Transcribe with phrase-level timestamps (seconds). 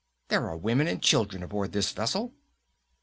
[0.29, 2.33] There are women and children aboard this vessel."